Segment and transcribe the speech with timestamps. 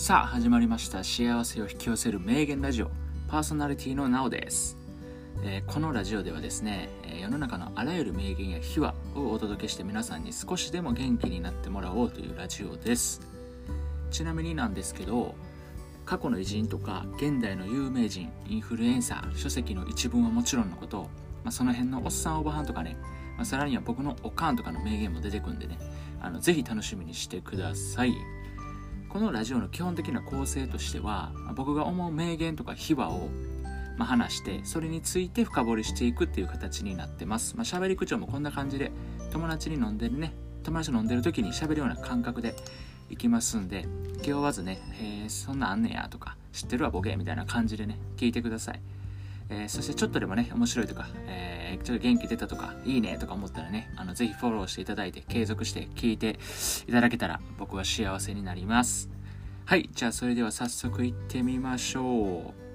[0.00, 1.04] さあ始まりました。
[1.04, 2.90] 幸せを引き寄せる名言ラジオ。
[3.28, 4.78] パーソナリティのなおです、
[5.44, 6.88] えー、このラジオではですね
[7.20, 13.20] 世の中のあらゆる名言や秘話をお届けして皆さんに少しでも元気になってもらおうというラジオです。
[14.10, 15.34] ちなみになんですけど
[16.06, 21.02] 過去の偉人とか現代の有名人インフルエンサー書籍の一文はもちろんのこと、
[21.44, 22.96] まあ、その辺のおっさんおばはんとかね、
[23.36, 25.78] まあ、さらには僕のおかんとかの名言も出てくんでね
[26.22, 28.14] あのぜひ楽しみにしてください。
[29.12, 33.28] このラジオの基本的な構成としては僕が思う名言とか秘話を
[34.00, 37.54] ま、話してそれについて深掘りしていくっていう形になってます。
[37.54, 38.90] まあ、喋り口調もこんな感じで
[39.30, 40.32] 友達に飲んでるね
[40.62, 42.54] 友達と飲んでる時に喋るような感覚で
[43.10, 43.86] いきますんで
[44.22, 44.80] 気負わずね
[45.26, 48.80] 「え、そんなんあんねや」とか「知ってるわボケ」みたいな感じでね聞いてください。
[49.50, 56.38] えー、そしてちょっとでもね面白いとか、えー、ちょっと元気出たとかいいねとか思ったらねあのぜひフォローしていただいて継続して聞いて
[56.86, 59.10] いただけたら僕は幸せになります。
[59.66, 62.70] はいじゃあそれでは早速いってみましょう。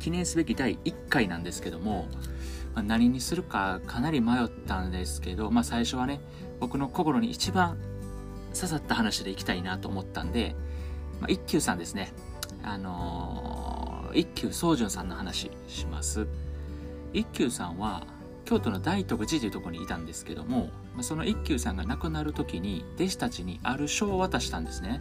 [0.00, 2.08] 記念すべき第1回なんですけども、
[2.74, 6.20] まあ、何にするかかなり迷ったんですけど、まあ、最初はね
[6.58, 7.76] 僕の心に一番
[8.54, 10.56] 刺さった話でいきたいなと思ったんで、
[11.20, 12.12] まあ、一休さんですね。
[12.62, 13.79] あのー、
[14.14, 16.26] 一休宗純さんの話します。
[17.12, 18.06] 一休さんは
[18.44, 20.70] 京都の大徳寺というところにいたんですけども
[21.02, 25.00] その一休さんが亡くなる時に弟子たちにある書を渡したんですね。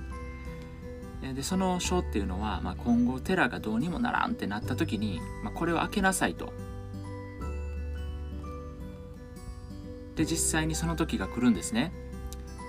[1.35, 6.53] でその書っていうのは、まあ、今後寺がどうにもならんってなった時に、まあ、これを開けなさいと。
[10.15, 11.91] で実際にその時が来るんですね。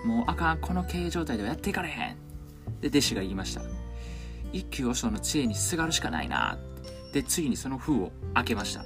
[0.04, 2.16] もうあかんこの経営状態ではやっていかれへん。
[2.80, 3.62] で弟子が言いました。
[4.52, 6.58] 一休和尚の知恵にすがるしかないな
[7.12, 8.84] で次にその封を開けました。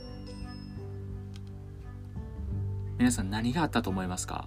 [2.98, 4.46] 皆さん何があったと思いますか？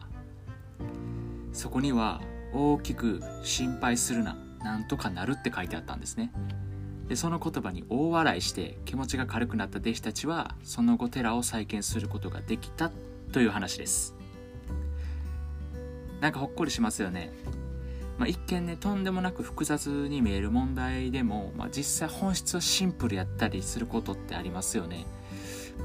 [1.53, 2.21] そこには
[2.53, 6.31] 大きく心配するななんとかなるって書いてあったんですね。
[7.07, 12.91] でその言葉に大笑いして気持ちが軽くなった弟子たちはその後寺を再建することができた
[13.31, 14.15] という話です。
[16.19, 17.31] なんかほっこりしますよね、
[18.17, 25.05] まあ、一見ねとんでもなく複雑に見える問題でも、まあ、実際本質はシンプルやったりすることってありますよね。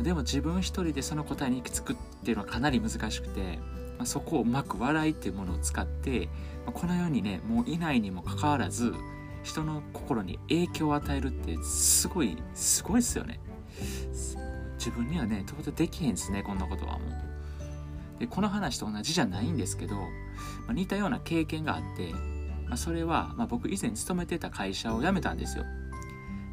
[0.02, 3.58] でも自分一人でその答えに行き着くっていうのはかなり難しくて
[4.02, 6.28] まあ、そこをうまく笑いっていうものを使って、
[6.66, 8.92] まあ、このようにねもういないにもかかわらず
[9.44, 13.38] 人の心に影響を与えるってすごいすごいですよね。
[14.76, 17.31] 自分にはねとことできへんですねこんなことはもう。
[18.18, 20.02] でこの話と同じじゃないんですけど、ま
[20.70, 22.12] あ、似たような経験があって、
[22.66, 25.64] まあ、それは、まあ、僕以前勤めてた会社を辞めたんですよ。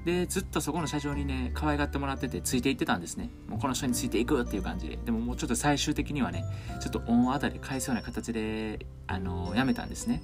[0.06, 3.30] でずっとそこの社長にね可愛がってもらっててついていってたんですね。
[3.47, 4.97] もうこの人についていくっていう感じで。
[4.97, 6.46] でももうちょっと最終的にはね
[6.81, 10.24] ちょっと恩あたり返すような形であのやめたんですね。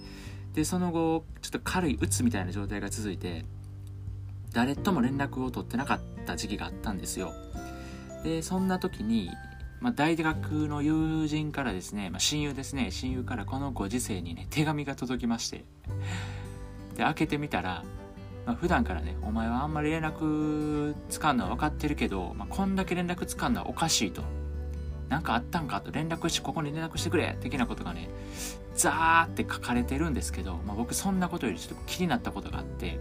[0.53, 3.45] でその後ちょっと軽い鬱みたいな状態が続いて
[4.53, 7.33] 誰とも連絡を取ってなかった時期があったんですよ。
[8.23, 9.29] でそんな時に、
[9.85, 15.63] まあ、大学の友人からですね、まあ、親友ですね親友からこのご時世にね手紙が届きまして
[16.97, 17.83] で開けてみたら
[18.47, 24.21] まあ、普段からね、お前はあんまり連絡つかんのは分かってるけど、まあ、こんだけ連絡つかんのはおかしいと。
[25.09, 28.07] なんかあったんかと連絡して、ここに連絡してくれ的なことがね、
[28.75, 32.99] ザーって書かれてるんですけど、まあ、僕そんなことよりちょっと気になったことがあって、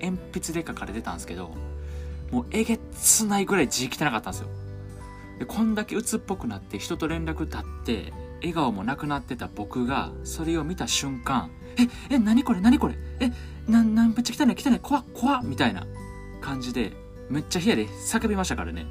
[0.00, 1.50] 鉛筆で書かれてたんですけど、
[2.30, 4.48] もうえげつないぐらい字汚かったんですよ。
[5.40, 11.50] で、こんだけ鬱っぽくなって人と連絡立って、笑顔もなくなってた僕が、それを見た瞬間、
[12.10, 13.32] え、え、何これ何これえ、
[13.66, 15.86] な、な、めっちゃ来たね来たね怖っ怖っみたいな
[16.40, 16.92] 感じで、
[17.30, 18.86] めっちゃ部屋で叫びましたからね。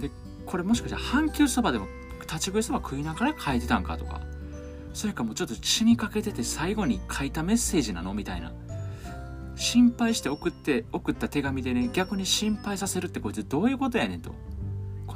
[0.00, 0.10] で、
[0.44, 1.86] これもしかしたら阪急そばでも
[2.20, 4.20] 立ち食いそば食いながら書いてたんかとか、
[4.92, 8.12] それかもうちょっと死にかけてて最後に書いたメッセージなの？
[8.12, 8.52] みたいな。
[9.54, 14.34] 心配して送って、送った手紙でね、逆に心配させるってこいつどういうことやねんと。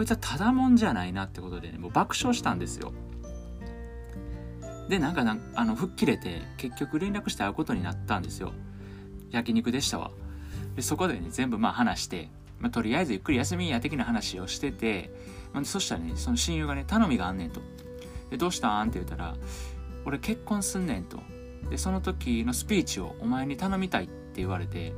[0.00, 2.95] こいつはただもんじゃないなってことでね、もう爆笑したんですよ。
[4.89, 8.54] でなんかあの吹っ切れて結局連絡して会うことになったんですよ。
[9.30, 10.10] 焼肉でしたわ。
[10.75, 12.30] でそこでね全部まあ話して、
[12.60, 15.10] まあ、とりあえずゆっくり休みや的な話をしてて、
[15.53, 17.60] まあ、そしたらねその親友がね頼みがあんねんと。
[18.30, 18.89] でどうしたん？
[18.89, 19.36] って言ったら
[20.07, 21.19] 俺結婚すんねんと。
[21.69, 24.95] でその時のスピーチをお前に頼みたいって言われて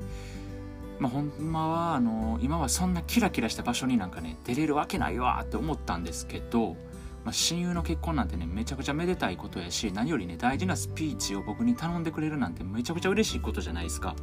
[1.02, 6.76] まあ、ほんまはあの今はそんなキラキラした場所になんかね出れるわけないわって思ったんですけど
[7.24, 14.16] まあ、親友の結婚なんてねめちゃくちゃめでたいことやし何よりね大事なスピーチを僕に頼んでくれるなんてめちゃくちゃ嬉しいことじゃないですか。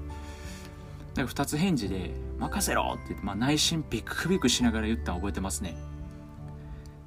[1.14, 5.78] だから2つ返事で「任せろ!」って言って、まあ、内心ビクビクしながら言ったの覚えてますね。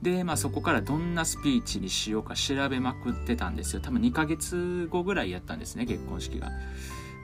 [0.00, 6.50] で、まあ、そこからどんなスピーチにしようか調べまくってたんですよ多分2ヶ月後ぐらいやったんですね結婚式が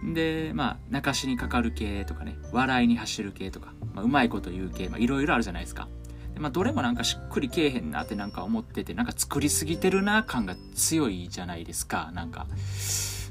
[0.03, 5.89] でまあ泣かしにかかる系とかね笑いに走る系とか、まあ、うまいこと言う系いろいろあるじゃないですか。
[6.35, 12.47] で、まあ、どれもなんかしっくりけえへんなってなんか思っててなんか作りすぎてるな感が強いじゃないですかなんか。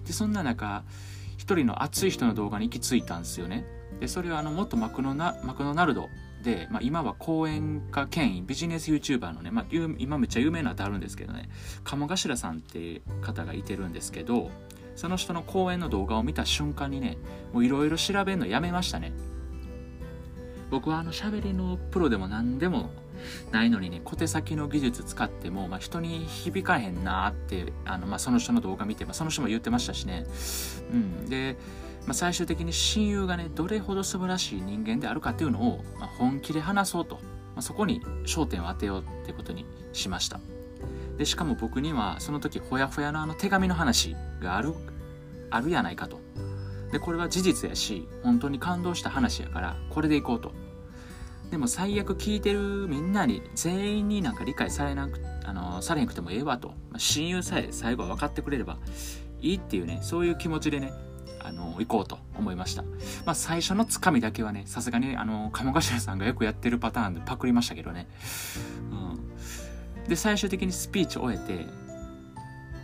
[0.06, 0.84] でそんな中
[1.38, 3.66] 一人の熱い人の動画に行き着いたんですよね。
[4.00, 6.10] でそれはあの元マクノナマクドナルド
[6.44, 9.66] で、まあ、今は講演家兼ビジネス YouTuber のね、まあ、
[9.98, 11.50] 今めっちゃ有名なってあるんですけどね
[11.84, 14.52] 鴨頭さんって方がいてるんですけど
[14.98, 17.18] その人の講演の動画を見た瞬間にね
[17.54, 19.14] もういろいろ調べるのやめましたね。
[20.70, 22.90] 僕はあの喋りのプロでも何でも
[23.52, 30.26] ないのにね小手先の技術使っても、まあ、人に響かへんなってあの、まあ、その人の動画見て、まあ、その人も言ってましたしね、
[30.92, 31.56] うん、で
[32.06, 37.22] まあ、最終的に親友がねどれほど素晴らしい人間であるかっていうのを、まあ、本気で話そうと、ま
[37.58, 40.40] あ、そこに焦点を当てようってことにしました。
[41.18, 44.74] でしかも僕にはその時ほやほやのあの手紙の話がある
[45.50, 46.20] あるやないかと
[46.92, 50.52] でこれは事実やし本当に感動した話やからこれでいこうと
[51.52, 58.78] でも最悪聞いてるみんなに全員になんか理解されなくあのされへんくてもええわと、まあ、親友さえ最後は分かってくれれば
[59.40, 60.92] いいっていうねそういう気持ちでね
[61.48, 62.84] あの行こうと思いました。
[63.26, 68.08] まあ、最初のつかみだけはね、さすがに、あの、鴨頭さんがよくやってるパターンでパクりましたけどね。
[68.92, 69.07] うん。
[70.08, 71.66] で、最終的にスピーチを終えて、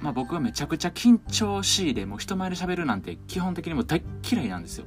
[0.02, 4.86] まあ僕はめちゃくちゃ緊張しいで、もう人前で喋るなんて基本的にも大嫌いなんですよ。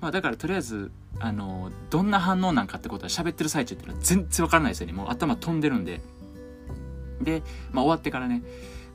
[0.00, 0.90] まあだからとりあえず、
[1.20, 4.92] あの、どんな反応なんかってことは喋ってる最中っていうのは全然わからないですよね。
[4.92, 6.00] もう頭飛んでるんで。
[7.22, 7.42] で、
[7.72, 8.42] まあ終わってからね、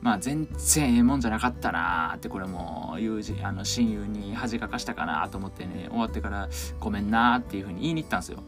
[0.02, 6.48] まあ全然ええもんじゃなかったなーってこれも友人あの親友に恥かかしたかなと思ってね終わってから
[6.78, 8.42] ごめんなーっていうふうに言いに行ったんですよ。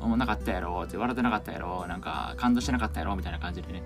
[0.00, 3.82] 思わなかったやろって笑ってなかったやろなんか感動してなかったやろみたいな感じでね。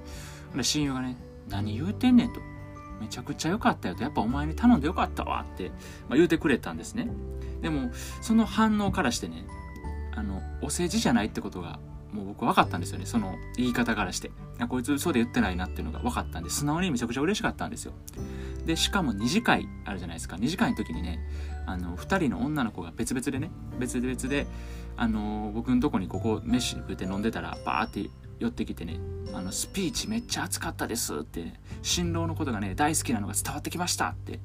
[0.54, 1.16] で親友がね
[1.48, 2.40] 何言うてんねんと。
[3.00, 4.02] めちゃくちゃ良かったよと。
[4.02, 5.70] やっぱお前に頼んでよかったわって、
[6.08, 7.08] まあ、言うてくれたんですね。
[7.60, 7.90] でも
[8.20, 9.46] その反応からしてね
[10.14, 11.78] あのお世辞じゃないってことが
[12.12, 14.30] もう僕分かったんですよねその言い方からして
[14.68, 17.92] こいつ嘘で言ってないなっていうのが分かったんで素直にめちゃくちゃ嬉しかったんですよ
[18.64, 21.18] でしかも2次会あるじゃないですか2次会の時にね
[21.66, 24.46] あの2人の女の子が別々でね別々で
[24.96, 28.98] あの僕のとこにここ飯食って飲んでたらバーって寄ってきてね
[29.32, 34.40] あのスピーチめっちゃ熱かったですって、ね、新郎のことがね大好きなのが伝わってきましたって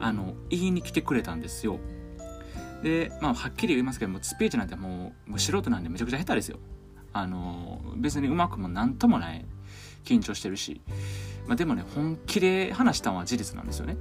[0.00, 1.78] あの言いに来てくれたんですよ。
[2.82, 6.58] でまあはっきり言いますけどもスピーチなんてもうもう素人なんでめちゃくちゃ下手ですよ。
[7.12, 9.44] あの別にうまくもなんともない
[10.04, 10.80] 緊張してるし、
[11.46, 13.96] まあ、でもね本気で話したのは事実なんですよね。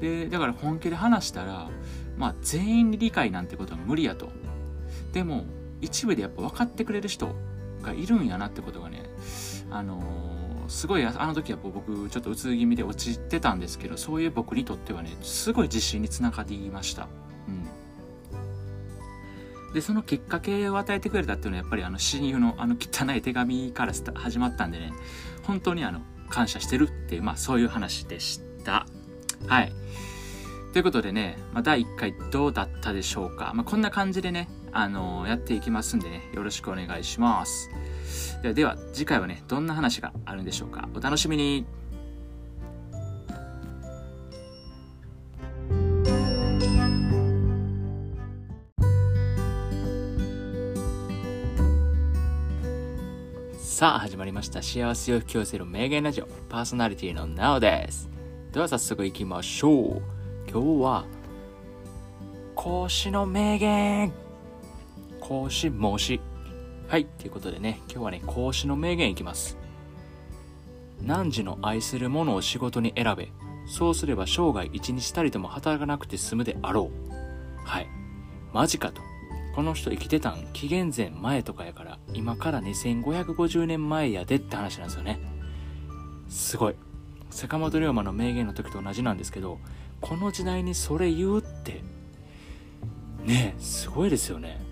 [0.00, 1.70] でだから本気で話したら
[2.18, 4.30] まあ全員に理解なんてことは無理やと。
[5.14, 5.44] でも
[5.80, 7.34] 一部でやっぱ分かってくれる人
[7.82, 9.04] がいるんやなってことがね
[9.70, 17.06] あのー、すごいあの時は僕ちょっとうつ気味で落ちてたんですけどそういう僕にとってはねすごい自信につながりました。
[17.48, 17.64] うん。
[19.72, 24.92] でそのきっかけを与えてくれたっていうのはやっぱりあの親友のあの汚い手紙から始まったんでね
[25.44, 28.86] 本当にあの感謝してるっていうまあそういう話でした。
[29.46, 29.72] はい。
[30.72, 37.70] ということでね、まあ、第1回どうだったでしょうか、まあ、こんな感じでね、あの、やっていきますんでねよろしくお願いします。
[38.42, 40.88] ではでは次回はねどんな話があるんでしょうか？
[40.94, 41.64] お楽しみに。
[53.56, 54.60] さあ始まりました。
[54.60, 56.26] 幸せを引き寄せる名言ラジオ。
[56.48, 58.10] パーソナリティの NAO です。
[58.52, 60.02] では早速いきましょう。
[60.50, 61.04] 今日は
[62.54, 64.23] 孔子の名言。
[65.26, 66.20] 孔子孟子
[66.86, 69.56] はいということでね今日はね孔子の名言いきます。
[71.02, 73.32] 汝の愛するものを仕事に選べ。
[73.66, 77.64] そうすれば生涯一日たりとも働かなくて済むであろう。
[77.64, 77.88] はい。
[78.52, 79.00] マジかと。
[79.54, 85.20] この人生きてたん紀元前前とかやから今から2550年前やでって話なんですよね。
[86.28, 86.74] すごい。
[87.30, 89.58] 坂本龍馬の名言の時と同じなんですけど
[90.02, 91.82] この時代にそれ言うって
[93.24, 94.63] ねえすごいですよね。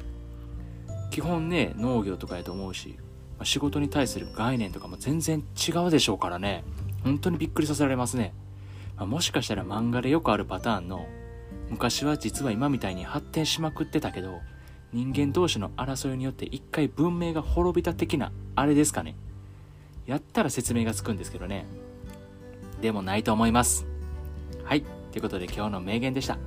[1.12, 2.98] 基本ね農業とかやと思うし
[3.44, 6.64] 仕事に対する概念とかも全然違うでしょうからね。
[7.04, 8.32] 本当にびっくりさせられますね、
[8.96, 11.06] まあ、もしかしたら漫画でよくあるパターンの
[11.68, 14.40] 昔は実は今みたいに発展しまくってたけど
[14.92, 19.16] 人間同士の争いによって一回文明が滅びた的なあれですかね。
[20.06, 21.66] やったら説明がつくんですけどね。
[22.80, 23.86] でもないと思います。
[24.64, 24.82] はい。
[25.10, 26.38] ということで今日の名言でした。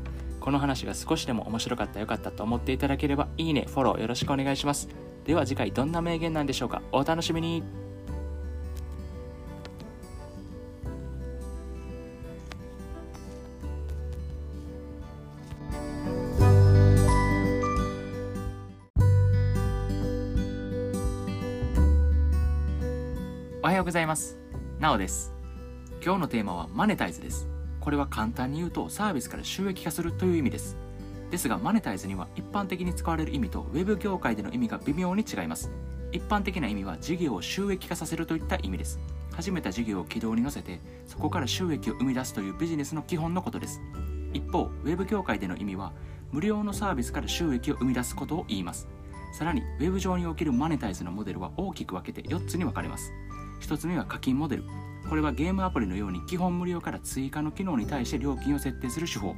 [0.46, 4.88] この話が少しでも面白かった良かったと思っていただければいいねフォローよろしくお願いします
[5.26, 7.64] では次回どんな名言なんでしょうかお楽しみに
[23.64, 24.38] おはようございます。
[24.80, 25.34] なおです。
[26.00, 27.55] 今日のテーマはマネタイズです。
[27.86, 30.76] これは簡単に言うとサービスから収益化するという意味です。
[31.30, 35.70] ですがマネタイズには一般的に使われる意味と Web 業界での意味が微妙に違います。
[36.12, 39.00] 一般的な意味は事業を収益化させるといった意味です。
[39.34, 43.80] 始めた事業を軌道に乗せてそこから収益を生み出すというビジネスの基本のことです。
[44.34, 45.94] 一方 Web 業界での意味は
[46.32, 48.88] 無料のサービスから収益を生み出すことを言います。
[49.38, 53.14] さらに Web 上におけるマネタイズのモデルは大きく分けて4つに分かれます。
[53.62, 54.64] 1つ目は課金モデル。
[55.10, 59.36] これはゲームアプリのように基本無料から追加の機能に対して料金を設定する手法。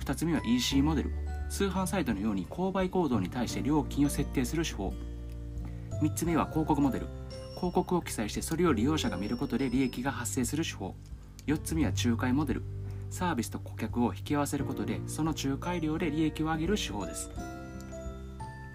[0.00, 1.12] 2つ目は EC モデル。
[1.50, 4.92] 通販サイトのように購買行動に対して料金を設定する手法。
[6.02, 7.06] 3つ目は広告モデル。
[7.56, 10.94] 広告を記載してそれを利用者が見ることで利益が発生する手法。
[11.46, 12.62] 4つ目は仲介モデル。
[13.10, 17.30] サービスと顧客を引き合わせることでその仲介料で利益を上げる手法です。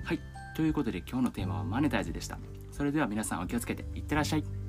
[0.03, 0.19] はい。
[0.55, 2.38] ということで今日のテーマはマネタイズでした。
[2.71, 4.62] それでは皆さんお気をつけていってらっしゃい。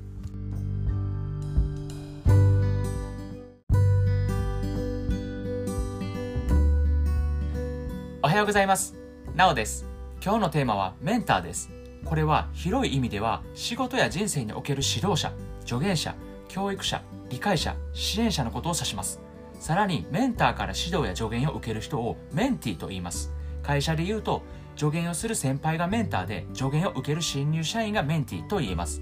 [8.35, 8.93] はようございます。
[9.33, 9.87] なおです。
[10.21, 11.71] 今日のテーマはメンターです。
[12.03, 15.31] これは広い意味では仕事や人生における指導者
[15.65, 16.13] 助言者
[16.49, 19.21] 教育者理解者支援者のことを指します。
[19.57, 23.31] さらにメンターから指導や助言を受ける人をメンティーと言います。
[23.63, 24.41] 会社で言うと
[24.75, 29.01] 助言をする先輩がメンターで助言を受ける新入社員がメンティーと言えます。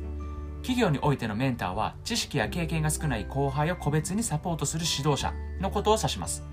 [0.57, 6.43] 企業においてのメンターは知識や経験が少ない後輩を個別にサポートする指導者のことを指します。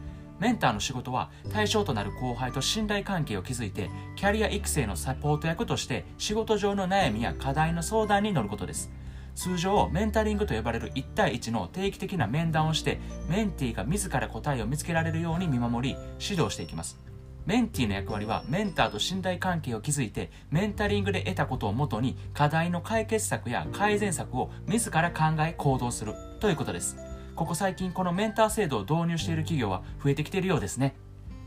[0.40, 8.90] メンターの仕事は対象となる後輩と信頼関係を築いてキャリア育成のサポート役として仕事上の悩みや課題の相談に乗ることです。
[9.34, 16.98] 通常メンタリングと呼ばれる1対1の定期的な面談をしてメンティーが自ら答えを見つけられるように見守り指導していきます。
[17.46, 27.09] メンティーの役割はメンターと信頼関係を築いてメンタリングで得たことをもとに課題の解決策や改善策を自ら考え行動するということです。
[27.40, 30.94] ここ最近このメンター制度を導入している企業は増えてきているようですね。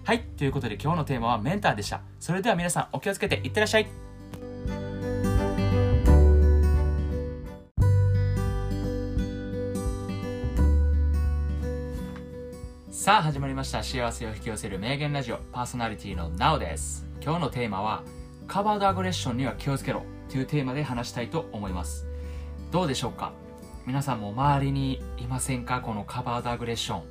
[0.04, 2.02] はいということで今日のテーマはメンターでした。
[2.20, 3.88] それでは皆さんお気をつけていってらっしゃい。
[12.90, 13.84] さあ始まりました。
[13.84, 15.38] 幸せを引き寄せる名言ラジオ。
[15.52, 17.06] パーソナリティの NOW です。
[17.22, 18.02] 今日のテーマは
[18.48, 20.02] カバードアグレッションには気をつけろ。
[20.28, 22.08] というテーマで話したいと思います。
[22.72, 23.43] どうでしょうか？
[23.86, 25.82] 皆さんも周りにいませんか？
[25.82, 27.04] このカバードアグレッション。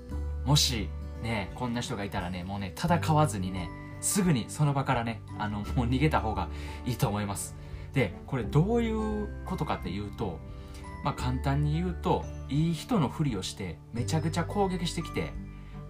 [0.46, 0.88] もし
[1.22, 3.68] ねこんな人がいたらねもうね戦わずにね
[4.00, 6.48] すぐにその場からねあのもう逃げた方が
[6.86, 7.54] いいと思います。
[7.92, 10.38] でこれどういうことかっていうと
[11.04, 15.30] まあ簡単に言うといい人のふりをしてめちゃくちゃ攻撃してきて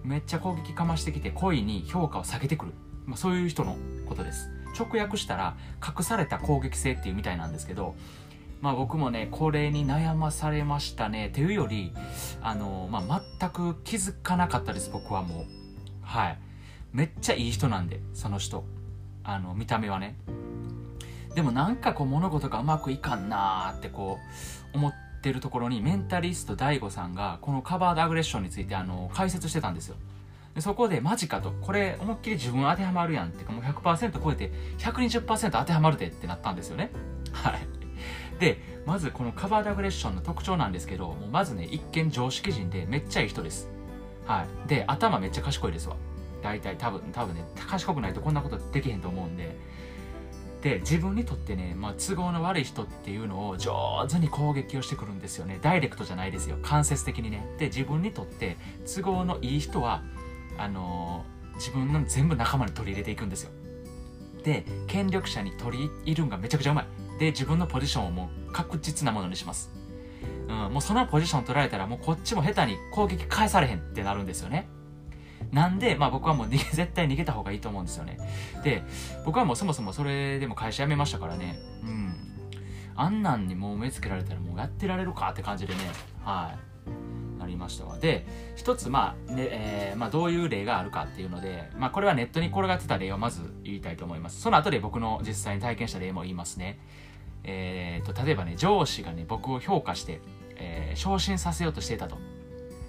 [0.03, 2.73] めっちゃ攻撃かましてきて恋に評価を下げてくる、
[3.05, 4.49] まあ、そういう人のことです。
[4.77, 7.95] 直訳したら隠された攻撃性っていうみたいなんですけど
[8.63, 11.27] まあ僕もねこれに悩まされましたね。
[11.27, 11.91] っていうより
[12.41, 15.45] あの、まあ、全く気づかなかったです僕はもう。
[16.01, 16.37] はい。
[16.93, 18.63] めっちゃいい人なんでその人。
[19.25, 20.15] あの見た目はね。
[21.35, 24.17] でもなんかこう物事がうまくいかんなーってこ
[24.73, 29.97] う思ってるところにメンタリスト DAIGO さんがこのカバードアグレッションについてあの解説してたんですよ。
[30.55, 31.51] でそこでマジかと。
[31.51, 33.43] これ思いっきり自分当てはまるやんって。
[33.43, 36.91] かもう100%超えて120%当てはまるでってなったんですよね。
[37.33, 37.82] はい。
[38.39, 43.69] でまずこのカバードアグレッションの特徴なんですけどもうまずね一見常識人でめっちゃいい人です。
[44.25, 44.67] はい。
[44.67, 45.95] で頭めっちゃ賢いですわ。
[46.41, 49.55] 大体多分多分ね賢くないとこんなことできへんと思うんで。
[50.61, 55.59] で自分にとってね、まあ、都合の悪い人っていうのを上手に攻撃をしてくるんですよね。
[55.61, 56.57] ダイレクトじゃないですよ。
[56.61, 57.45] 間接的にね。
[57.59, 60.03] で自分にとって都合のいい人は
[60.57, 63.51] あのー、自分の全部仲間に取り入れていくんですよ。
[64.43, 66.85] で権力者に取り入るんがめちゃくちゃうまい。
[67.19, 69.71] で自分のポジションをもう確実なものにします、
[70.47, 74.67] うん、もうそのポジション取られたらもうこっちも下手に攻撃返されへんってなるんですよね
[75.51, 78.17] なんで、まあ僕はもう、 絶対逃げた方がいいと思うんですよね。
[78.63, 78.83] で、
[79.23, 81.59] 僕はもうそもそもそれでも会社辞めましたからね。
[81.83, 82.15] うん。
[82.95, 85.79] あんなんにもう目つけられたらもうやってられるかって感じでね。
[86.23, 86.72] はい。
[87.53, 87.97] りましたわ。
[87.97, 94.41] で、一つ、まあ、ね、えー、まあどういう例があるかっていうので、まあこれはネットに転がってた例をまず言いたいと思います。
[94.41, 96.79] その後で僕の実際に体験した例も言いますね。
[97.43, 100.21] えー、と、例えばね、上司がね、僕を評価して、
[100.55, 102.17] えー、昇進させようとしていたと。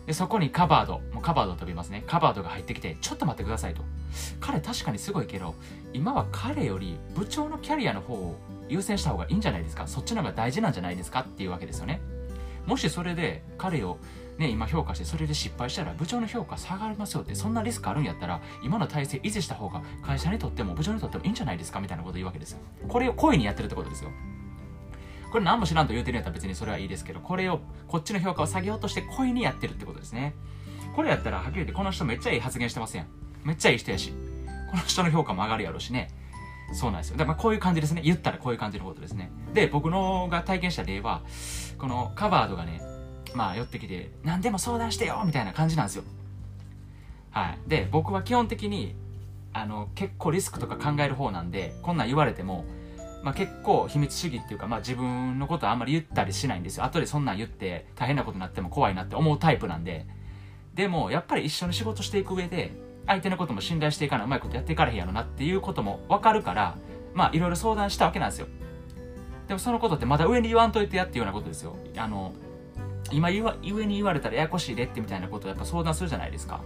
[0.07, 2.05] で、そこにカバード、もうカバード飛びますね。
[2.07, 3.83] カバードが入ってきて、ちょっと待ってくださいと。
[4.41, 5.55] 彼確かにすごいけど、
[5.93, 8.37] 今は彼より部長のキャリアの方を
[8.69, 12.01] 優先した方がいいんじゃないですかそっちの方が大事なんじゃないですかっていうわけですよね。
[12.67, 13.99] もしそれで彼を
[14.39, 22.59] ね、今評価してそれで失敗したら部長の評価下がりますよってそんなリスクあるんやったら今の体制維持した方が会社にとっても部長にとってもいいんじゃないですかみたいなこと言うわけですよ。
[22.89, 24.11] これを故意にやってるってことですよ。
[25.35, 30.37] これ何も知らんと言うてるんやったら別にそれはいいですけど、これを、こっちの評価を下げようとして故意にやってるってことですね。
[30.95, 33.07] これやったら、はっきり言ってこの人めっちゃいい発言してますやん。
[33.43, 34.13] めっちゃいい人やし。
[34.71, 36.09] この人の評価も上がるやろうしね。
[36.73, 37.17] そうなんですよ。
[37.17, 38.03] だからこういう感じですね。
[38.05, 39.33] 言ったらこういう感じのことですね。
[39.53, 41.23] で、僕のが体験した例は、
[41.79, 42.81] このカバードがね、
[43.35, 46.05] まあ寄ってきて、何でも相談してよみたいな感じなんですよ。
[47.31, 47.59] はい。
[47.69, 48.95] で、僕は基本的に、
[49.53, 52.65] あの、結構リスクとか考える方なんで、こんなん言われても、
[53.25, 56.85] まあ、結構秘密主義っていうか、まあ、自分のことはあんまり言ったりしないんですよ。
[56.85, 60.07] 後でそんなん言って大変なことになっても怖いなって思うタイプなんで。
[60.75, 62.73] でも、やっぱり一緒に仕事していく上で、
[63.07, 66.77] 相手のことも信頼していかないうまいことやっていかれへんやろなっていうことも分かるから、
[67.15, 68.47] まあ、いろいろ相談したわけなんですよ。
[69.49, 71.77] でもそのことってまだ上に言わんといてやっていうようなことですよ。
[71.97, 72.33] あの、
[73.13, 76.63] 今言わ上に言われたらややこしいでってみたいなことをやっぱ相談するじゃないですか。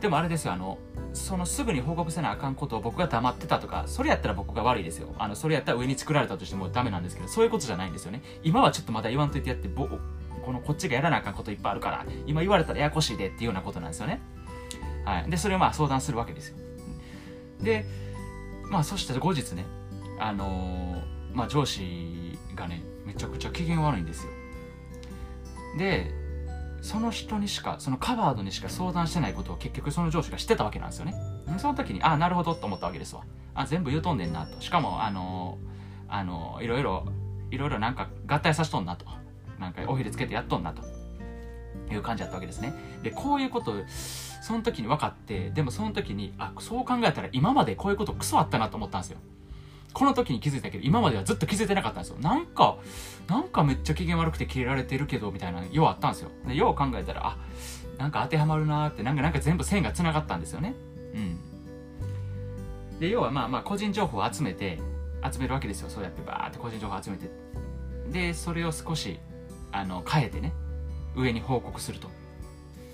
[0.00, 0.78] でもあれですよ、あの、
[1.12, 5.14] そのすぐに報告せなあかんことを僕が黙ってたとか、それやったら僕が悪いですよ。
[5.18, 8.22] あの、それやったら上に作られたとしてもダメなんですけど、そういうことじゃないんですよね。
[8.44, 14.20] 今はちょっとまだ言わんといてやって、ぼこのこっちがやらなあかんこといっぱいあるから、今言われたらややこしいでっていうようなことなんですよね。
[15.04, 15.30] はい。
[15.30, 16.56] で、それをまあ相談するわけですよ。
[17.60, 17.84] で、
[18.70, 19.66] まあそして後日ね、
[20.20, 24.32] あのー、まあ上司がね、めちゃくちゃ機嫌悪いんですよ。
[25.78, 26.12] で、
[26.82, 31.14] その人にしか、そのカバードにしか相談してないことを結局その上司が知ってたわけなんですよね。
[31.58, 33.24] その時に、ああ、なるほどと思ったわけですわ。
[33.54, 34.60] あ、全部言うとんねんなと。
[34.60, 37.06] しかも、あのー、あのー、いろいろ、
[37.50, 39.06] いろいろなんか合体させとんなと。
[39.58, 40.82] なんかおひれつけてやっとんなと。
[41.90, 42.74] いう感じだったわけですね。
[43.02, 43.72] で、こういうこと、
[44.42, 49.18] その時に分かって、でもその時に、あ、そう考えたら今までこういうことクソあったなと思ったんですよ。
[49.98, 52.18] この時に気づいたけど、今まではずっと気づいてなかったんですよ。
[52.20, 52.76] なんか、
[53.26, 56.30] なんかめっちゃ機嫌悪くてキレられてるけど、みたいな、ようあったんですよ。
[56.46, 57.36] で、よう考えたら、あ、
[57.98, 60.76] なんか当てはまるなーって、なんかなんか全部線が繋がったんですよね。
[62.92, 63.00] うん。
[63.00, 64.78] で、要はまあまあ個人情報を集めて、
[65.32, 65.90] 集めるわけですよ。
[65.90, 67.28] そうやってバーって個人情報集めて。
[68.12, 69.18] で、それを少し、
[69.72, 70.52] あの、変えてね、
[71.16, 72.08] 上に報告すると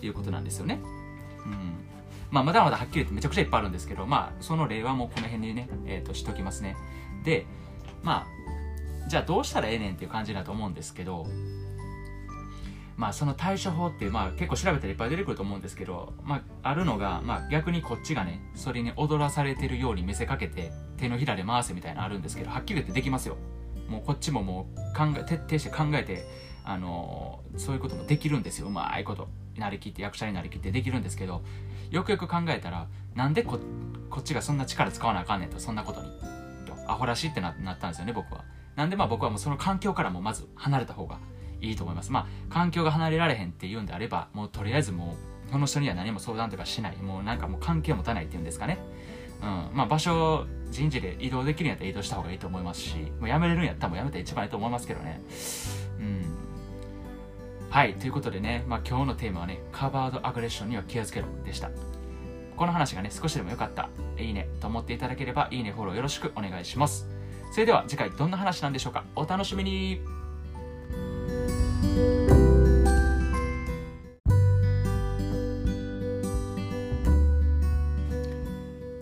[0.00, 0.80] いうことなんですよね。
[1.44, 1.83] うん。
[2.34, 6.76] まあ、まだまだはっきり言ってめちゃくちゃいっぱいあるんですけど、まあ、その例はもうこの辺にね、えっ、ー、と、しときますね。
[7.22, 7.46] で、
[8.02, 11.28] まあ、じゃあどうしたらええねんっていう感じだと思うんですけど、
[12.96, 23.36] まあ、その対処法って、まあ、結構調べたらいっぱい出てくると思うんですけど、まあ、あるのが、まあ、逆にこっちがね、それに踊らされてるように見せかけて、手のひらで回せみたいなのあるんですけど、はっきり言ってできますよ。
[23.88, 26.26] もうこっちももう考え、徹底して考えて、
[26.64, 28.66] あのー、そういうこともできるんですよ。
[28.66, 29.28] うまいこと。
[29.56, 31.42] なりきって、役者になりきってできるんですけど、
[31.94, 33.58] よくよく考えたら、なんでこ
[34.10, 36.08] こっちがそんな力使わなあかんねんと、そんなことに。
[36.66, 38.44] と、アホらしいってななったんですよね、僕は。
[38.74, 41.20] なんでまあ僕はもうその環境からもまず離れた方が
[41.60, 42.10] いいと思います。
[42.10, 45.16] まあ、環境が離れられへんって言うんであれば、もうとりあえずも
[45.48, 46.96] う、この人には何も相談とかしない。
[46.96, 48.78] もうなんかもう関係を持たないっていうんですかね。
[49.40, 49.70] うん。
[49.76, 55.20] まあ場所、人事で移動できるんやったら移動した方がいいと思いますし、もう辞めれるんやったらもう辞めたら一番いいと思いますけどね。
[57.74, 57.94] はい。
[57.94, 61.70] ということでね、まあ今日のテーマはね、カバードアグレッションには気をつけろでした。
[62.56, 67.08] この話がね、少しでも良かった、いいねと思っていただければ、いいね、フォローよろしくお願いします。
[67.50, 69.02] それでは次回どんな話なんでしょうか？
[69.16, 70.02] お楽しみに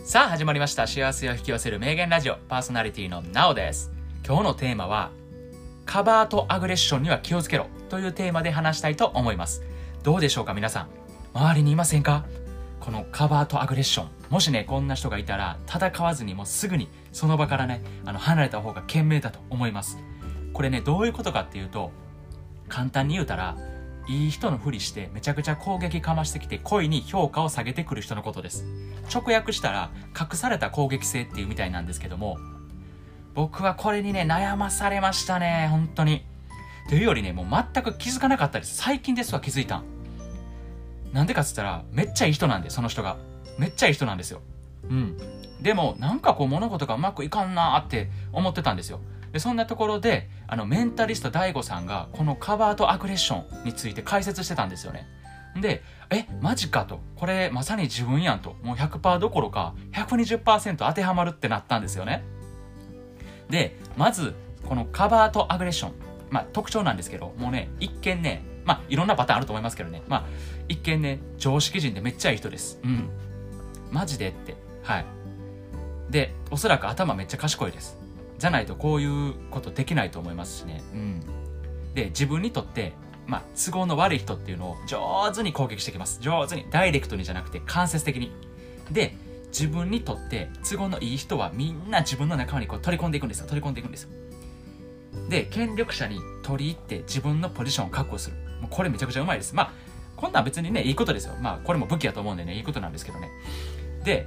[0.02, 3.90] さあ始まりました幸せを引き寄せる名言ラジオパーソナリティの NAO です
[4.26, 5.10] 今日のテーマは
[5.84, 9.62] カバーとアグレッションには気をつけろというテーマで話したいと思います
[10.02, 10.88] どうでしょうか皆さん
[11.34, 12.24] 周りにいませんか？
[12.80, 14.08] このカバーとアグレッション。
[14.28, 19.96] もしね、こんな人がいたら、戦わずにもうすぐにその場からね、あの、離れた方が賢明だと思います。
[20.52, 21.90] これね、どういうことかっていうと、
[22.68, 23.56] 簡単に言うたら、
[24.08, 28.66] いい人のふりしてめちゃくちゃ攻撃かましてきて恋に評価を下げてくる人のことです。
[29.14, 32.36] 直訳したら、隠された攻撃性っていうみたいなんですけども、
[33.34, 36.26] 僕はこれにね、悩まされましたね、本当に。
[36.88, 38.76] というよりね、もう全く気づかなかったです。
[38.76, 39.84] 最近ですわ、気づいたん。
[41.12, 43.16] なんでかっつったら、めっちゃいい人なんで、その人が。
[43.58, 44.40] めっちゃいい人なんですよ。
[44.84, 45.16] うん。
[45.60, 49.00] でも、なんかこう物事がうまくいかんなって思ってたんですよ。
[49.32, 55.06] で、そんなところで、あの、メンタリスト DAIGO さんが、このカバーとアグレッションについて解説してたんですよね。
[55.60, 57.00] で、え、マジかと。
[57.16, 58.56] これ、まさに自分やんと。
[58.62, 62.24] もう100%どころか、120%当てはまるってなったんですよね。
[63.50, 64.34] で、まず、
[64.66, 66.11] このカバーとアグレッション。
[66.32, 70.02] まあ、特徴なんですけど、もうね、一見ね、まあ、いろんなパターンあると思いますけどね。
[70.08, 70.26] まあ、
[70.66, 72.80] 一見ね、常識人でめっちゃいい人です。
[72.82, 73.10] うん。
[73.90, 74.56] マジでって。
[74.82, 75.06] はい。
[76.08, 77.98] で、おそらく頭めっちゃ賢いです。
[78.38, 80.82] じゃないとこういうことできないと思いますしね。
[80.94, 81.20] うん。
[81.94, 82.94] で、自分にとって、
[83.26, 86.18] まあ、都合の悪い人っていうのを上手に攻撃してきます。
[86.22, 86.66] 上手に。
[86.70, 88.32] ダイレクトにじゃなくて間接的に。
[88.90, 89.14] で、
[89.48, 93.46] 自分にとって都合のいい人はみんな自分の仲間にこう取り込んでいくんですよ。
[93.46, 94.21] 取り込んでいくんですよ。
[95.28, 98.36] で権力者に取り入って自分のポジションを確保する。
[98.70, 99.54] これめちゃくちゃうまいです。
[99.54, 99.72] まあ
[100.16, 101.34] こんなん別にねいいことですよ。
[101.40, 103.30] まあこれも武器やと思うんでねいいことなんですけどね。
[104.04, 104.26] で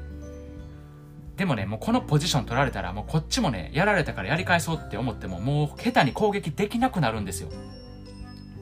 [1.37, 7.49] でもねもうこのポジション取られたらもうこっちもねやられたからやり返そうって思ってももう下手に攻撃できなくなるんですよ。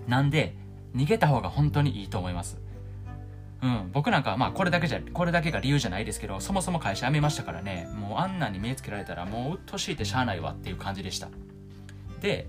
[0.07, 0.55] なんで
[0.95, 2.59] 逃げた方が本当にいいと思います。
[3.61, 11.29] うん、僕なんかはまあこれだけじゃこれだけが理由じゃないですけどそもそも会社辞めましたからねもうあんなに目つけられたらもううっとしいってしゃあないわっていう感じでした。
[12.23, 12.47] で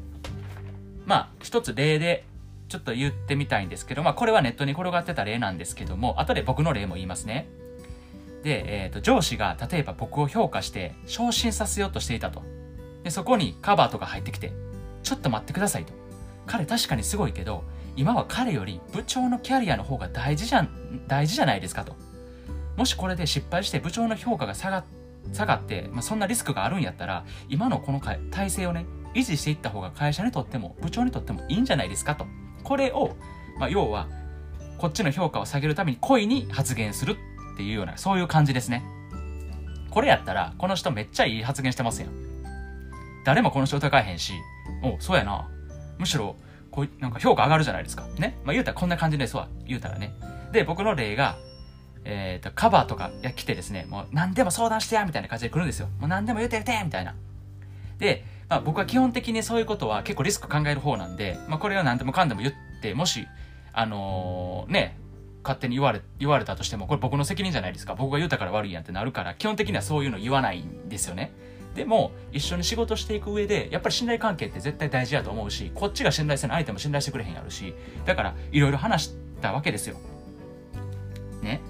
[1.05, 2.25] まあ一つ例で
[2.69, 7.49] ちょっと言ってみたいんですけどまあこれはネットに転がってた例なんですけども後で僕の例も言いますね。
[8.43, 12.43] で、えーと、上司が例えば僕を評価して昇進させようとしていたと。
[13.03, 14.53] でそこにカバーとか入ってきて
[15.03, 15.93] ちょっと待ってくださいと。
[16.47, 17.65] 彼確かにすごいけど
[17.97, 20.69] 今は彼より部長のキャリアの方が大事じゃ
[21.09, 21.97] 大事じゃないですかと。
[22.77, 24.85] もしこれで失敗して部長の評価が下が
[25.33, 32.27] 下がって、まあ、そんなリスクがあるんやったら今のこの体制をね維持していった方が会社にとっても部長にとってもいいんじゃないですかと。
[32.62, 33.16] これを、
[33.59, 34.09] まあ、要は
[34.79, 37.16] こっちの評価を下げるために故意に発言する
[37.55, 38.85] っていうようなそういう感じですね。
[39.90, 42.11] これやったらこの人めっちゃいい発言してますやん。
[43.24, 44.35] 誰もこの人疑えへんし
[44.83, 45.48] おそうやな。
[45.98, 46.37] むしろ
[46.70, 48.07] こうなんか評価上がるじゃないですか。
[48.18, 48.37] ね。
[48.44, 50.12] まあ言うたらこんな感じですわ言うたらね。
[50.53, 51.37] で僕の例が
[52.05, 55.88] えーと、カバーとか来てですねもう何でも相談してやみたいな感じで来るんですよ。
[55.98, 57.14] もう何でも言うて言うてみたいな。
[57.98, 63.26] で、まあ、僕は基本的にそういうことは結構リスク考える方なんで、まあ、これは何でもかんでも言ってもし
[63.72, 64.98] あのー、ね
[65.42, 67.94] 勝手に言われ言われたとしてもこれ僕の責任じゃないですか。
[67.94, 71.33] 僕が言うたから悪いやんってなるから基本的にはそういうの言わないんですよね。
[71.74, 77.74] でも一緒に仕事していく上でやっぱり信頼関係って絶対大事やと思うしこっちが信頼せない相手も信頼してくれへんやるし
[78.07, 79.96] だからいろいろ話したわけですよ。
[81.42, 81.61] ね。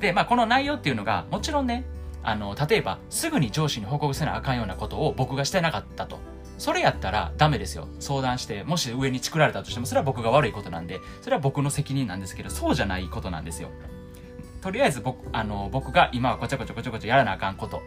[0.00, 1.84] でまあこの内容っていうのがもちろんね
[2.22, 6.18] あの例えばすぐに上司に報告せなあかんようなことを僕がしてなかったと
[6.60, 7.88] それやったらダメですよ。
[8.00, 13.70] 相談して、もし上に作られたとしても、それは僕が悪いことなんで、それは僕の責任なんですけど、そうじゃないことなんですよ。
[14.60, 17.80] とりあえず僕、あの、僕が今はこちょこちょこちょこちょやらなあかんこと、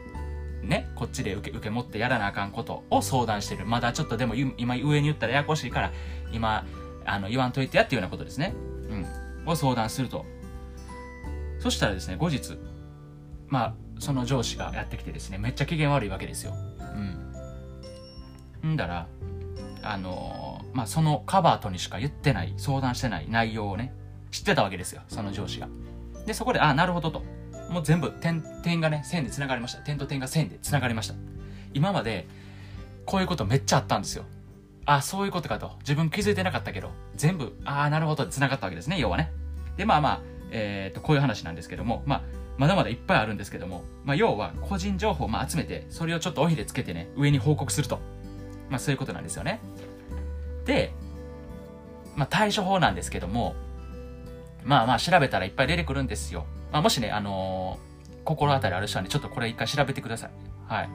[0.63, 3.67] ね、こっちで受け、受け持ってやらなあかんことを相談してる。
[3.67, 5.91] まだちょっとでも今上に言ったらややこしいから、
[6.31, 6.65] 今、
[7.05, 8.55] あの、言わんといてやっていうようなことですね。
[8.89, 9.05] うん。
[9.51, 10.25] を相談すると。
[11.59, 12.57] そしたらですね、後日、
[13.49, 16.53] まあ、その上司がやってきてですね、めっちゃ機嫌悪いわけですよ。
[18.63, 18.73] うん。
[18.73, 19.07] んだら、
[19.81, 23.93] あのー、まあ、そのカバーとにしか言ってない、相談してない内容をね、
[24.29, 25.69] 知ってたわけですよ、その上司が。
[26.25, 27.23] で、そこで、あ、なるほどと。
[27.69, 29.79] もう全部点、点がね、線で繋がりました。
[29.79, 31.15] 点と点が線で繋がりました。
[31.73, 32.27] 今まで、
[33.05, 34.25] こういうことめっちゃあったんですよ。
[34.85, 35.71] あ、そういうことかと。
[35.79, 39.31] 自分気づいてなかったけど、全部、ああ、なるほど、繋がったわけですね、要はね。
[39.77, 42.21] で、まあまあ、えっ、ー、と、こういう話なんですけども、まあ、
[42.57, 47.99] まだまだいっぱいあるんですけども、まあ、要は個人情報をまあ集めて、それをちょっと尾ひれつけてね、上に報告すると。
[48.69, 49.59] まあそういうことなんですよね。
[50.65, 50.93] で、
[52.15, 53.55] まあ対処法なんですけども、
[54.63, 56.45] まあまあ調べたらいっぱい出てくるんですよ。
[56.71, 60.31] まあもしね、あのー、心当たりある人はね、ちょっとこれ一回調べてください。
[60.67, 60.89] はい。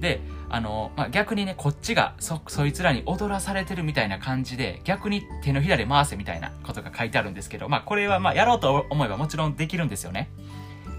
[0.00, 10.30] で、あのー、まあ逆にね、こっちがそ、そいつらに踊らされてるみたいな感じで、逆に手のひらで回せみたいなことが書いてあるんですけど、まあこれはまあやろうと思えばもちろんできるんですよね。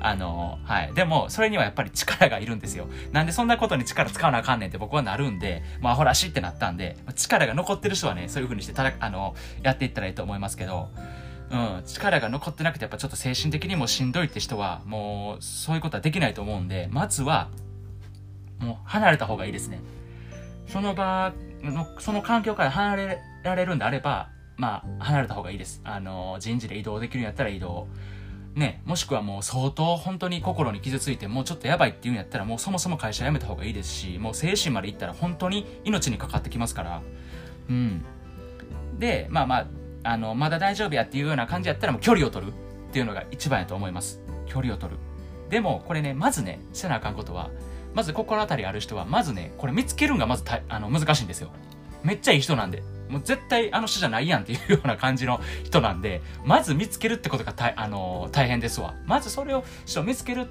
[0.02, 0.94] あの、はい。
[0.94, 2.88] でも、それにはやっぱり力がいるんですよ。
[3.12, 10.90] なんでそんなことに力使わなあかんねんって僕はなるんで、まあ、ほらしってなったんで、力が残ってる人はね、そういう風にして、ただ、あの、やっていったらいいと思いますけど、
[11.52, 17.50] うん、力が残ってなくて、やっぱちょっと精神的にもしんどいって人は、もう、そういうことはできないと思うんで、まずは、
[18.60, 19.82] もう、離れた方がいいですね。
[20.68, 25.82] その場の、その環境から離れられるんであれば、まあ、離れた方がいいです。
[25.84, 27.88] あの、人事で移動できるんやったら移動。
[28.56, 37.02] ね、もしくはもう相当本当に心に傷ついてもうちょっとやばいっていうんやったらもうそもそも会社辞めた方がいいですし、もう精神までいったら本当に命にかかってきますから。
[37.70, 38.04] うん。
[39.00, 39.68] で、まあまあ、
[40.04, 42.54] あの、まだ大丈夫やっていうような感じやったらもう距離を取るっ
[42.92, 44.22] ていうのが一番やと思います。
[44.48, 45.00] 距離を取る。
[45.50, 47.52] でも、これね、まずね、せなあかんことは、
[47.94, 51.52] まず心当たりある人は、まずね、これ見つけるんがまずたあの難しいんですよ。
[52.04, 52.84] めっちゃいい人なんで。
[53.12, 58.96] もう絶対あの人じゃないやんっていうような感じの人なんで、まず見つけるってことがたあのー、大変ですわ。
[59.06, 60.48] まずそれを人見つける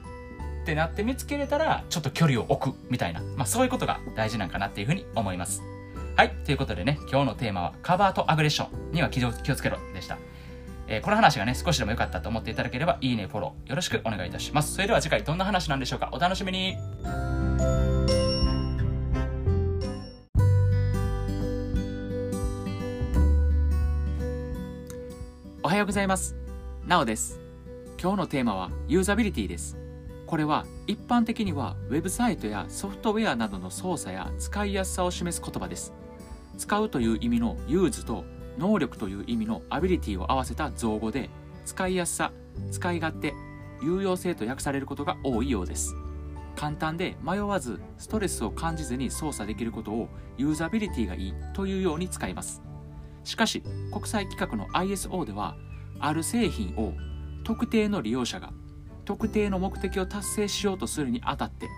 [0.63, 5.63] ってなって見つけれたら、ちょっと距離を置くみたいな、まあそういうことが大事なんかなっていうふうに思います。
[6.17, 6.31] はい。
[6.45, 10.19] ということでね、今日のテーマはカバーとアグレッションには気をつけろでした。
[10.87, 14.75] えー、この話がね、少しでも良かったと思っていただければ、いいね、フォローよろしくお願いいたします。
[14.75, 16.11] それでは次回どんな話なんでしょうか？
[16.13, 16.77] お楽しみに
[25.71, 26.35] はようございます。
[26.85, 27.39] なおです。
[27.97, 29.79] 今日のテーマはユーザビリティです。
[30.27, 35.93] これは一般的にはウェブサイトやソフトウェアなどの操作や使いやすさを示す言葉です。
[36.59, 38.25] 使うという意味の use と
[38.59, 41.31] 能力という意味の ability を合わせた造語で
[41.65, 42.33] 使いやすさ
[42.73, 43.33] 使い勝手
[43.81, 45.95] 有用性と訳されることが多いようです
[46.57, 52.61] 簡単で迷わずストレスを感じずに操作できることをユーザビリティがいいというように使います
[53.31, 53.63] しかし
[53.93, 55.57] 国際規格の ISO では
[56.01, 56.95] ある製品を
[57.45, 58.53] 特定の利用者が
[59.05, 61.69] 特定の目的を達成しようとするにあたって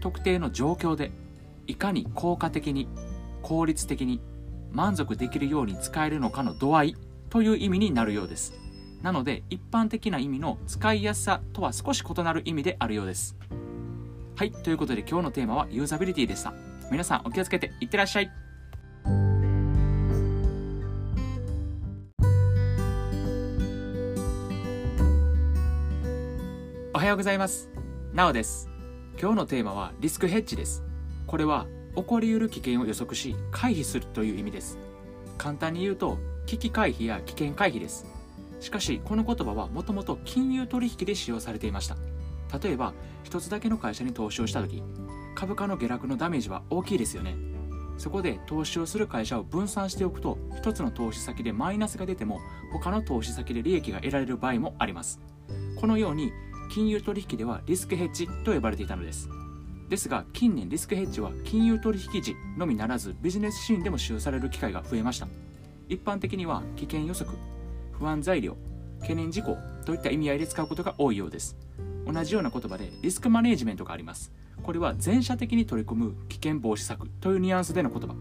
[0.00, 1.12] 特定の状況で
[1.66, 2.88] いかに効果的に
[3.42, 4.22] 効率的に
[4.70, 6.96] 満足できるように使えるのかの度合い
[7.28, 8.54] という意味になるようです。
[9.02, 13.36] なので一般的な意味の使いやすさとは少し異なる意味であるようです。
[14.34, 16.54] はいということで今日のテーマはユーザビリティでした。
[16.90, 18.45] 皆さんお気をつけていってらっしゃい。
[27.06, 27.70] はようございます。
[28.12, 28.68] なおです。
[29.16, 30.82] 今日のテーマはリスクヘッジです。
[31.28, 34.76] これは起こりうる危険を予測し回避するという意味です。
[35.38, 38.06] 簡単に言うと危機回避や危険回避です。
[38.58, 41.96] しかしこの言葉はもともと金融取引で使用されていました。
[42.60, 42.92] 例えば
[43.22, 44.82] 一つだけの会社に投資をした時
[45.36, 47.36] 株価の下落のダメージは大きいですよね。
[47.98, 52.40] そこで投資をする会社を分散しておくと一つの投資先でマイナスが出ても
[52.72, 55.20] 他の投資先で利益が得られる場合もあります。
[55.76, 56.32] このように
[56.70, 59.28] 金融取引ではリスクヘッジと呼ばれていたのです。
[59.88, 65.28] ですが近年リスクヘッジは金融取引時のみならずビジネスシーンでも使用される機会が増えました。
[65.88, 67.36] 一般的には危険予測
[67.92, 68.56] 不安材料
[69.00, 71.56] 懸念事項といった意味合いで使うことが多いようです。
[72.06, 74.32] 同じような言葉でリスクマネジメントがあります。
[74.62, 78.14] これは全社的に取り組む危険防止策というニュアンスでの言葉。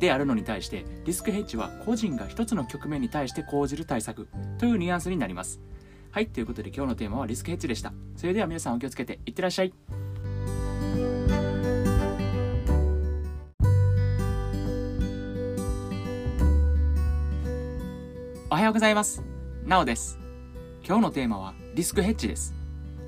[0.00, 5.60] であるのに対してリスクヘッジは個人が一つの局面に対して講じる対策というニュアンスになります。
[6.16, 7.92] はい、ということで今日のテーマはリスクヘッジでした。
[8.16, 9.74] それでは皆さんお気をつけていってらっしゃい。
[18.48, 19.22] おはようございます。
[19.66, 20.18] なおです。
[20.86, 22.54] 今日のテーマはリスクヘッジです。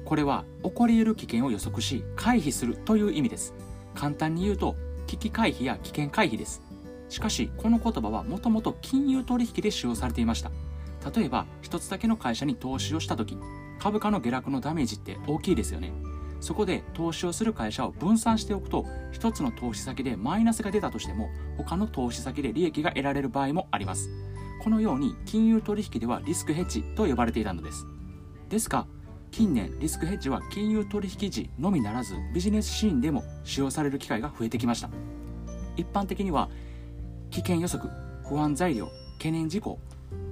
[0.05, 3.55] これは起こり得る危険を予測し回避するという意味です。
[3.95, 6.61] 簡単に言うと危機回避や危険回避です。
[7.09, 10.51] しかしこの言葉はもともと金融取引で使用されていました。
[11.15, 13.39] 例えば一つだけの会社に投資をした時
[13.79, 15.93] 株価の下落のダメージって大きいですよね。
[16.41, 24.09] そこで投資をする会社を分散しておくと一つの投資先でマイナスが出たとしても他の投資先で利益が得られる場合もあります。
[24.63, 27.87] このように金融取引ではリスクヘッジと呼ばれていたのです。
[28.49, 28.87] ですが
[29.31, 34.91] 近年リスクヘッジは金融取引時のみならずビジネスシーンでも使用される機会が増えてきました。
[35.77, 36.49] 一般的には
[37.31, 37.91] 危険予測
[38.29, 39.79] 不安材料懸念事項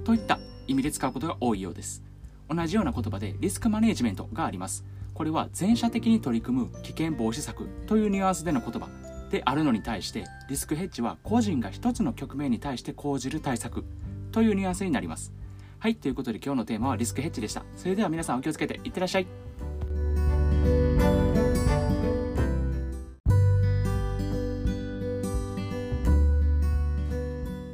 [0.03, 2.03] といった意味で使うことが多いようです。
[2.49, 4.85] 同じような言葉でリスクマネジメントがあります。
[5.13, 8.87] これは全社的に取り組む危険防止策というニュアンスでの言葉
[9.31, 13.83] であるのに対してリスクヘッジは個人が一つの局面に対して講じる対策
[14.31, 15.33] というニュアンスになります。
[15.79, 17.63] はいということで今日のテーマはリスクヘッジでした。
[17.75, 19.27] それでは皆さんお気をつけていってらっしゃい。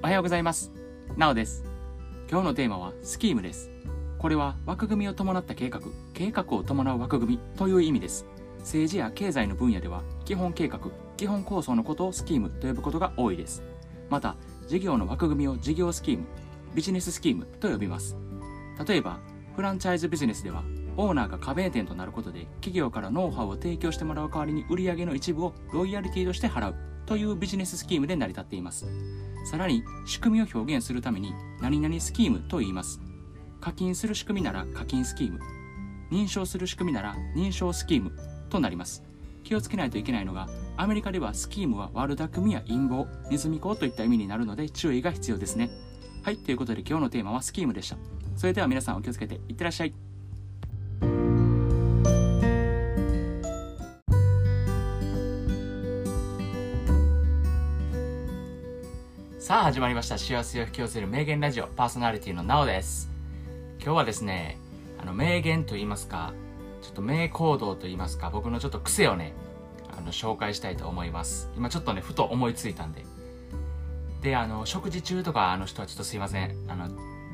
[0.02, 0.72] おはようございます。
[1.18, 1.73] なおです。
[2.34, 3.69] 今日のテーマはスキームです。
[4.17, 5.82] これは枠組みを伴った計画、
[6.15, 8.26] 計画を伴う枠組みという意味です。
[8.62, 10.80] 政治や経済の分野では基本計画、
[11.15, 13.62] 基本構想のことをスキームと呼ぶことが多いです。
[14.10, 14.36] また、
[14.67, 16.24] 事業の枠組みを事業スキーム、
[16.74, 18.17] ビジネススキームと呼びます。
[18.88, 19.19] 例えば、
[19.56, 20.63] フランチャイズビジネスでは、
[20.98, 28.88] オーナーが加盟店となることで企業からノウハウを提供してもらう代わりに売上の一部をロイヤリティとして払うというビジネススキームで成り立っています。
[29.44, 33.02] さらに仕組みを表現するために何々スキームと言います。
[33.62, 35.40] 課金する仕組みなら課金スキーム。
[36.12, 38.12] 認証する仕組みなら認証スキーム
[38.50, 39.04] となります。
[39.44, 45.70] 気をつけないといけないのがアメリカではスキームは悪巧みや陰謀ネズミ講といった意味になるので注意が必要ですね。
[46.24, 47.98] はいということで今日のテーマはスキームでした。
[48.36, 50.12] それでは皆さんお気をつけていってらっしゃい。
[59.44, 60.18] さあ始まりました。
[60.18, 61.68] 幸せを引き寄せる名言ラジオ。
[61.68, 63.10] パーソナリティのなおです。
[63.84, 64.58] 今日はですね
[64.98, 66.34] あの名言と言いますか
[66.82, 69.34] ちょっと名行動と言いますか僕のちょっと癖をね
[69.98, 71.52] あの紹介したいと思います。
[71.58, 73.04] 今ちょっとねふと思いついたんで。
[74.22, 76.56] であの食事中とかあの人はちょっとすいません。
[76.70, 76.86] あの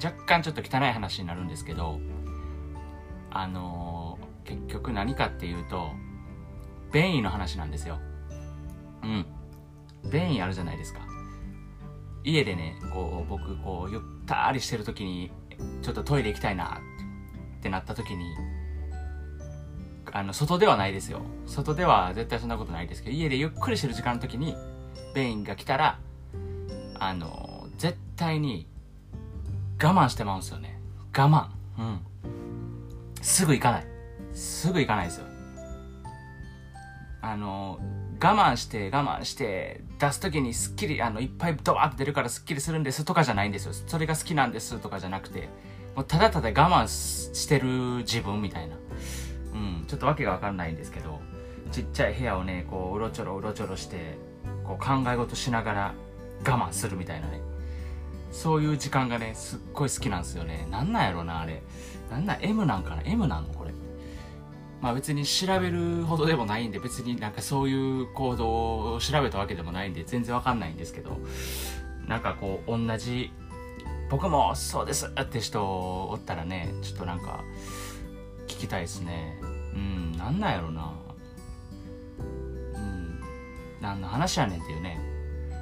[0.04, 2.00] 若干ちょっと汚い話になるんですけど
[3.30, 5.92] あの結局何かっていうと
[6.92, 8.00] 便意の話なんですよ。
[9.04, 9.28] うん。
[10.12, 11.09] 便意あるじゃないですか。
[12.24, 15.32] 家でねこう僕こうゆったりしてる時に
[15.82, 16.82] ちょっとトイレ行きたいな
[17.60, 18.26] ってなった時に
[20.12, 21.22] あの外ではないですよ。
[21.46, 24.56] 外では絶対そんなことないですけど家でゆっくりしてる時間の時に
[25.14, 26.00] 便意が来たら
[27.00, 28.68] あの絶対に
[29.82, 30.80] 我慢してまうんですよね。
[31.16, 31.48] 我慢。
[31.80, 32.00] うん。
[33.22, 33.88] すぐ行かない。
[34.34, 35.26] すぐ行かないですよ。
[37.22, 37.80] あの
[38.22, 43.74] 我慢して我慢して出す時にすっきりあのいっぱいドワーって出るからすっきりするんですとかじゃないんですよ。
[43.74, 45.48] それが好きなんですとかじゃなくて
[45.96, 47.68] もうただただ我慢してる
[48.00, 48.76] 自分みたいな。
[49.54, 51.20] うんちょっとわけがわかんないんですけど
[51.72, 54.18] ちっちゃい部屋をねこううろちょろうろちょろして
[54.64, 55.94] こう考え事しながら
[56.46, 57.42] 我慢するみたいなね。
[58.32, 60.68] そういう時間がねすっごい好きなんですよね。
[60.70, 61.64] なんなんやろなあれ。
[62.12, 63.48] なんなん M なんかな？M なの
[64.82, 71.18] まあ別に調べるほどでもないんで別になんかそういう行動を調べたわけでもないんで全然わかんないんですけど
[72.08, 73.32] なんかこう同じ
[74.10, 77.44] 僕もそうですって人おったらねちょっとなんか
[78.48, 79.38] 聞きたいですね。
[79.42, 80.94] うんなんなんやろな。
[82.74, 83.20] うん
[83.80, 85.00] 何の話やねんっていうね。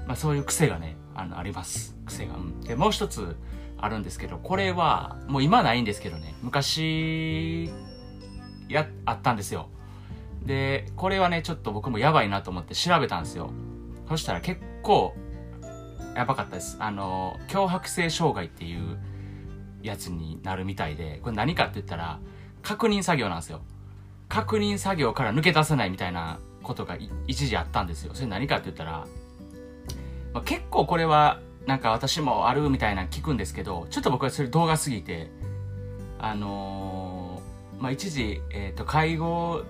[0.07, 1.95] まあそういう癖がねあのあります。
[2.05, 3.35] 癖が、うん、でもう一つ
[3.77, 6.35] あるんですけどこれはもう今ないんですけどね。
[6.41, 7.69] 昔
[8.69, 9.69] やあったんですよ。
[10.45, 13.51] でこれはねちょっと僕もやばいなと思って調べたんですよ。
[14.07, 15.13] そしたら結構
[16.15, 16.77] やばかったです。
[16.79, 18.97] あの脅迫性障害っていう
[19.83, 22.19] やつになるみたいでこれ何かって言ったら
[22.61, 23.61] 確認作業なんですよ。
[24.29, 28.13] 確認作業から抜け出せないみたいなことが一時あったんですよ。
[28.13, 29.05] それ何かって言ったら、
[30.33, 35.29] まあ、結構これはなんか私もあるみたいな聞くんですけどちょっと僕はそれ動画すぎて
[36.19, 37.06] あのー
[37.79, 39.63] まあ、一時、えーと、介護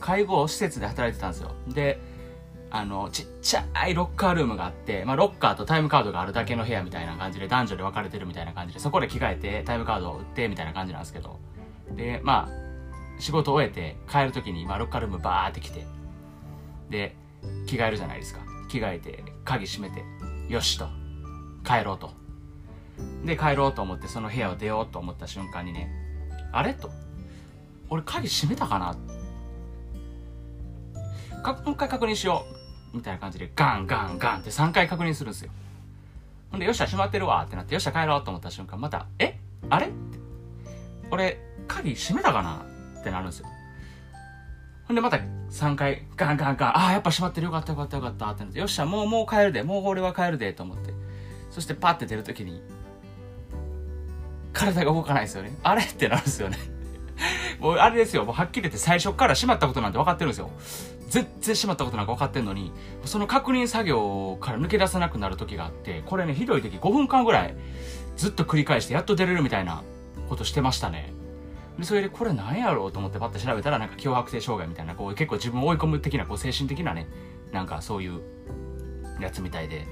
[0.00, 1.52] 介護施設で働いてたんですよ。
[1.68, 2.00] で
[2.72, 11.38] あのちっちゃいロッカールームがあって、まあ、ロッカーとタイムカードがあるだけの部屋みたいな感じで男女で分かれてるみたいな感じでそこで着替えてタイムカードを売ってみたいな感じなんですけど。
[11.96, 15.84] でまあ仕事終えて帰る時に、まあ、ロッカールームバーって来て
[16.88, 17.16] で
[17.66, 18.40] 着替えるじゃないですか。
[18.70, 20.04] 着替えて鍵閉めて
[20.48, 20.88] よしと
[21.64, 22.12] 帰ろうと。
[23.24, 25.90] で帰ろうと思ってその部屋を出ようと思った瞬間にね
[26.52, 26.90] あれと。
[27.90, 28.96] 俺鍵閉めたかな？
[31.42, 32.44] かもう一回確認しよ
[32.92, 32.96] う。
[32.96, 35.50] みたいな感じでガンガンガンって3回確認するんですよ。
[36.50, 37.44] ほんでよっしゃ閉まってるわ。
[37.44, 39.38] ってなってよっしゃ帰ろうと思った瞬間またえ？
[39.68, 39.86] あれ？
[39.86, 39.94] って。
[41.10, 42.64] 俺鍵閉めたかな？
[43.00, 43.46] ってなるんですよ。
[44.84, 45.18] ほんでまた
[45.50, 47.46] 3回ガンガンガンああやっぱ閉まってる。
[47.46, 48.30] よかったよかったよかった。
[48.30, 49.62] ってなってよっしゃもうもう帰るで。
[49.62, 50.52] もう俺は帰るで。
[50.52, 50.92] と思って。
[51.50, 52.62] そしてパッて出るときに
[54.52, 55.56] 体が動かないですよね。
[55.62, 55.82] あれ？
[55.82, 56.58] ってなるんですよね。
[57.60, 60.50] もうあれですよ、もうはっきり言って最初から閉まったことなんて分かってるんですよ。
[61.08, 62.72] 全然閉まったことなんか分かってんのに、
[63.04, 67.54] その確認作業から抜け出せなくなる時があって、これね、ひどい時5分間ぐらい
[68.16, 69.82] ずっと繰り返してやっと出れるみたいな
[70.28, 71.12] ことしてましたね。
[71.78, 77.08] で、それでこれ何やろうと思ってパッて調べたらなんか脅迫性障害みたいな、こう結構自分を追い込む的な、こう精神的なね、
[77.52, 78.20] なんかそういう
[79.20, 79.86] やつみたいで、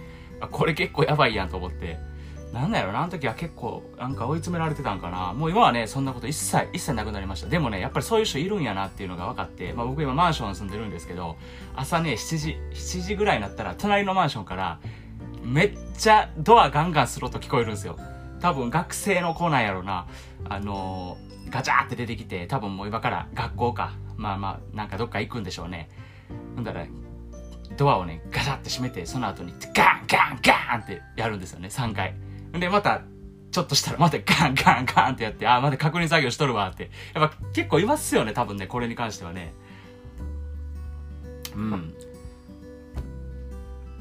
[0.52, 1.98] これ結構やばいやんと思って、
[2.52, 5.34] なんだろうな、あの時は結構、なんか追い詰められてたんかな。
[5.34, 7.46] もう今はね、そんなこと一切、一切なくなりました。
[7.48, 11.37] でもね、やっぱりそういう人いるんやなっていうのが分かって、まあ僕今マンション住んでるんですけど、
[11.76, 14.78] 朝ね、7時、7時ぐらいになったら、隣のマンションから、
[15.42, 17.98] めっちゃドアガンガンする音聞こえるんですよ。
[18.40, 20.06] 多分学生の子なんやろな。
[20.48, 23.92] あのー、ガチャーって出てきて、多分もう今から学校か。
[24.16, 25.88] まあまあ、なんかどっか行くんでしょうね。
[26.54, 26.87] ほんだら、
[27.76, 32.14] ドアをね、ガチャって閉めて、その後にガンガンガンってやるんですよね、3回。
[32.52, 33.02] で、また、
[33.50, 36.90] ちょっとしたらまたガンガンガンってやって、あ、まだ確認作業しとるわって。
[37.14, 39.54] やっぱ結構いますよね、多分ね、これに関してはね。
[41.54, 41.94] うん。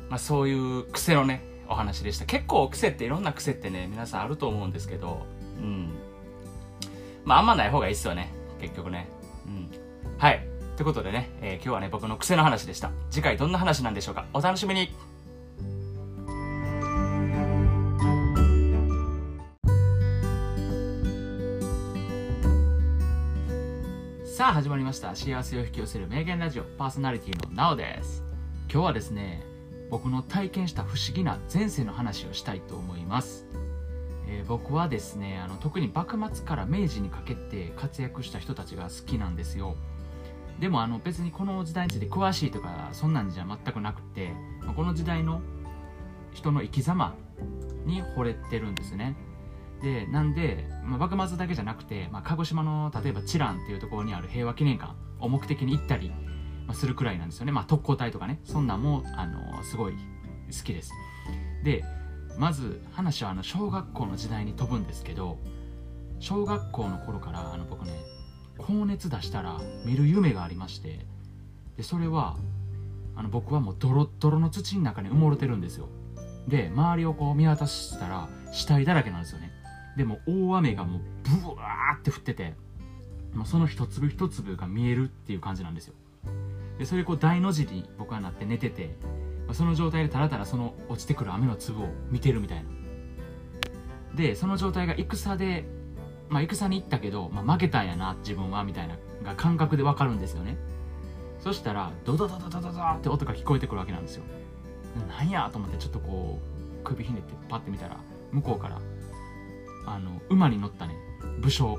[0.09, 2.25] まあそういう癖のね、お話でした。
[2.25, 5.25] 結構癖っていろんな癖ってね、皆さんあると思うんですけど、
[5.59, 5.89] うん。
[7.23, 9.07] まああんまない方がいいっすよね、結局ね。
[9.45, 9.69] うん。
[10.17, 10.47] はい。
[10.75, 12.91] ということでね、えー、今日はね、僕の癖の話でした。
[13.09, 14.93] 次回どんな話なんでしょうかお楽しみに
[24.37, 25.15] さあ始まりました。
[25.15, 26.63] 幸せを引き寄せる名言ラジオ。
[26.63, 28.23] パーソナリティのなおです。
[28.71, 29.43] 今日はですね
[29.89, 33.47] 僕の体験した不思議な前世の話をしたいと思います、
[34.27, 39.75] えー、僕はですねあの特に幕末から明治にかけて活躍した人たちが好きなんですよ。
[40.59, 44.33] でもあの別にこの時代について詳しいとかそんなんじゃ全くなくて
[44.75, 45.41] この時代の
[46.31, 47.15] 人の生き様
[47.87, 49.15] に惚れてるんですね。
[49.81, 56.11] でなんで、まあ、幕末だけじゃなくて、まあ、鹿児島の例えば知覧っていうところにある平和記念館を目的に行ったり
[56.73, 58.39] するくらいなんですよね、まあ、特攻隊とかね。
[58.43, 60.91] そんなんもあのすごい好きです。
[61.63, 61.83] で
[62.37, 65.39] まず話はあの小学校の時代に飛ぶんですけど
[66.19, 67.91] 小学校の頃からあの僕ね
[68.57, 71.05] 高熱出したら見る夢がありまして
[71.77, 72.37] でそれは
[73.15, 75.89] あの僕はもうドロッドロの土の中に埋もれてるんですよ。
[76.47, 79.46] で周りをこう見渡したら死体だらけなんですよね。
[79.97, 82.53] でも大雨がもうブワーって降ってて
[83.33, 85.95] もうその一粒一粒が見えるっていう感じなんですよ。
[86.77, 88.95] でそれこう大の字に僕はなって寝てて
[89.51, 92.63] その状態でたらたらその落ちてくる雨の粒を見てるみたいな。
[94.15, 95.65] でその状態が戦で
[96.29, 100.57] まあ戦に行ったけど、まあ、負けたんやな自分はみたいなが感覚でわかるんですよね。
[101.39, 104.23] そしたらドドドドドドドって音が聞こえてくるわけなんですよ。
[105.07, 107.97] なんやと思ってちょっとこう首ひねってパッて見たら
[108.31, 108.79] 向こうから
[109.87, 110.95] あの馬に乗ったね
[111.39, 111.77] 武将。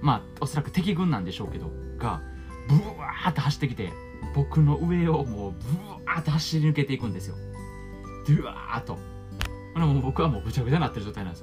[0.00, 2.20] まあおそらく敵軍なんでしょうけどが
[2.68, 3.92] ブワーって走ってきて
[4.34, 5.58] 僕の上をもうブ
[6.06, 7.36] ワーって走り抜けていくんですよ。
[8.26, 8.98] ドゥワーっと。
[9.76, 11.42] もう僕はもうぐちゃぐちゃになってる状態なんです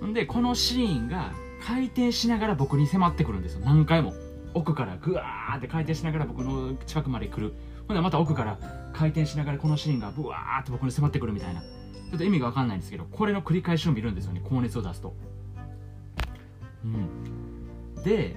[0.00, 0.06] よ。
[0.06, 1.32] んでこのシーンが
[1.64, 3.60] 回転しながら僕に迫ってくるんですよ。
[3.64, 4.12] 何回も。
[4.54, 7.54] 奥からグワーって回転しながら僕の近くまで来る。
[7.86, 8.58] ほんでまた奥から
[8.92, 11.62] 回転しながらこのシーンがブワーって僕に迫ってくるみたいな。
[12.10, 14.40] ちょっと意味が分かんないんですけどこれの繰り返しを見るんですよね。
[14.42, 15.14] 高熱を出すと。
[16.84, 18.02] うん。
[18.02, 18.36] で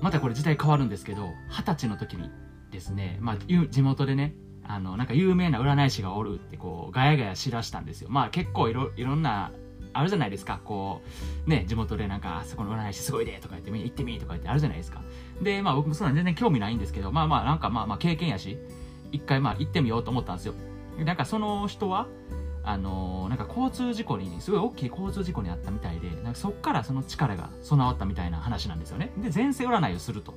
[0.00, 2.30] またこれ時代変わるんですけど二十歳の時に
[2.70, 3.36] ですね、まあ、
[3.70, 8.08] 地元でねあのなんか有名な占い師がおるってこうガヤガヤしだしたんですよ。
[8.10, 9.52] まあ結構いろいろんな
[9.92, 10.60] あるじゃないですか。
[10.64, 11.02] こ
[11.46, 15.02] うね地元でなんかあそこの占い師すごいでとか言ってみ行ってみとか言ってあるじゃないですか。
[15.40, 18.58] でまあ僕もそんな全然興味ないんですけどまあまあなんかまあまあ経験やし
[19.12, 20.54] 一回まあ行ってみようと思ったんですよ。
[21.04, 22.06] なんかその人は
[22.66, 29.12] あの、なんか交通事故にすごい大きい交通事故にあったみたいでなんかそっからその力が備わったみたいな話なんですよね。
[29.18, 30.34] で前世占いをすると。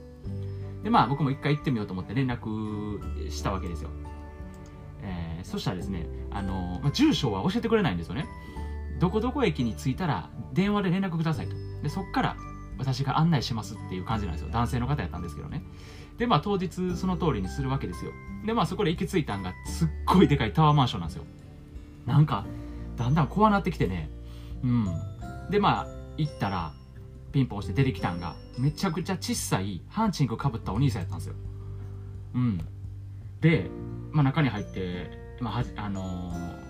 [0.84, 3.90] でまあ僕も一回行ってみようと思って連絡したわけですよ。
[5.02, 8.28] えー、そしたらですね、あの、まあ、住所は教えてくれないんですよね。
[9.00, 11.56] どこどこ駅に着いたら電話で連絡くださいと。
[11.82, 12.36] でそっから
[12.80, 14.50] 私が案内しますっていう感じなんですよ。
[14.52, 15.62] 男性の方やったんですけどね。
[16.18, 18.12] でまあ当日その通りにするわけですよ。
[18.46, 21.24] でまあそこで行き着いたんがすっごいでかいタワーマンションなんですよ。
[22.06, 22.46] なんか
[22.98, 24.10] だんだん怖なってきてね。
[24.64, 24.88] うん。
[25.52, 26.74] でまあ行ったら
[27.32, 31.36] ピンポン押して出てきたんがめちゃくちゃ小さいハンチングかぶったお兄さんやったんですよ。
[32.36, 32.62] うん。
[33.42, 33.70] で、
[34.12, 36.69] まあ、中に入って、まあ、あのー、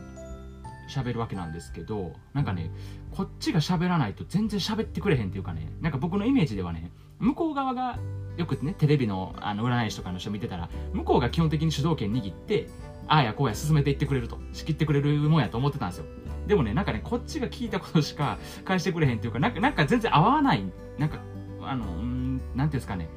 [0.89, 2.71] 喋るわけなんですけどなんかね
[3.11, 7.97] こっちが喋らないと全然喋ってくれへんっていうかねなんか僕のイメージではね向こう側が
[8.37, 12.67] よくねテレビのあの占い師とかの人見てたら向こうが基本的に主導権握って
[13.07, 16.05] ああやこうや進めていってくれると仕切ってくれるもんやと思ってたんですよ。
[16.47, 20.63] でもねなんかねこっちが聞いたことしか 返してくれへんっていうかなんかなんか全然合わない
[20.97, 21.19] なんか
[21.61, 23.09] あのうんなんていうんですかね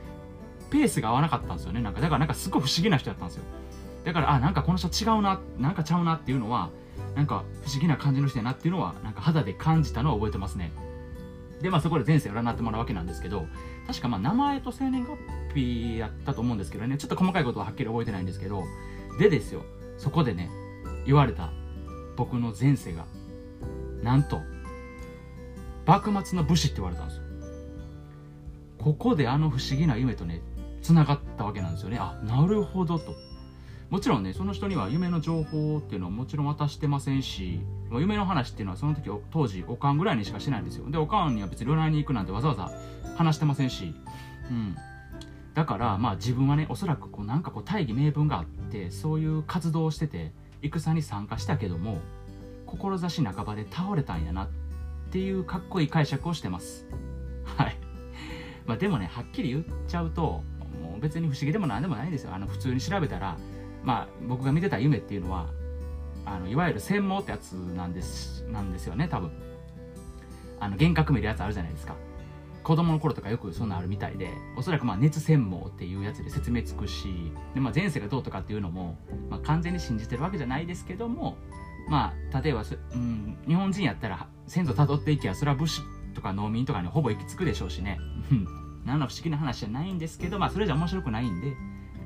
[0.70, 2.00] ペースが合わなかったんですよねなんか。
[2.00, 3.44] だからなんかすごい不思議な人やったんですよ。
[4.04, 6.70] だからあなんかこの人違うななんかちゃうなっていうのは
[7.14, 10.72] なんか不思議な感じの人やなっていうのはなんか肌で感じたのを覚えてますね。
[11.60, 13.46] でまあそこで前世占ってもらうわけなんですけど
[13.86, 15.16] 確かまあ名前と生年月
[15.54, 16.96] 日やったと思うんですけどね。
[16.98, 18.64] ちょっと細かいことははっきり覚えてないんですけど
[19.18, 19.62] でですよ
[19.98, 20.50] そこでね
[21.06, 21.50] 言われた
[22.16, 23.04] 僕の前世が
[24.02, 24.40] なんと
[25.86, 27.22] 幕末の武士って言われたんですよ。
[28.78, 30.40] ここであの不思議な夢とね
[30.82, 31.98] つながったわけなんですよね。
[32.00, 33.14] あなるほどと。
[33.92, 37.60] もちろんねその人には夢の情報っていうのはもちろん渡してませんし
[37.92, 40.90] 夢の話っていうのはその時当時おかんぐらいにしかしてないんですよ。
[40.90, 42.72] でおかんには別に占いに行くなんてわざわざ
[43.16, 43.94] 話してませんし。
[44.50, 44.74] うん。
[45.52, 50.32] だからまあ自分はねおそらくこうなんかこう大義名分があってそういう活動をしてて
[50.62, 51.98] 戦に参加したけども
[52.64, 54.48] 志半ばで倒れたんやなっ
[55.10, 56.86] ていうかっこいい解釈をしてます。
[57.58, 57.76] はい。
[58.64, 60.42] まあでもねはっきり言っちゃうと
[60.80, 62.32] もう別に不思議でも何でもないんですよ。
[62.32, 63.36] あの普通に調べたら
[63.82, 65.46] まあ僕が見てた夢っていうのは
[66.24, 69.30] あのいわゆる専門ってやつなんですなんですよね多分。
[70.60, 71.96] あの幻覚見るやつあるじゃないですか。
[72.62, 78.96] 子供の頃とかよくそんなあるみたいでおそらくまあ熱専門っていうやつで説明つくしで、まあ、前世がどうとかっていうのも、
[79.28, 81.36] まあ、完全に信じてるわけじゃないですけども
[81.88, 82.62] まあ例えば、
[82.94, 85.80] うん、日本人やったら先祖たどっていきゃそれは武士
[86.14, 87.98] とか農民とかにほぼ行き着くでしょうしね。
[88.84, 91.56] 何の不思議な話じゃないんですけど、まあ、それじゃ面白くないんで、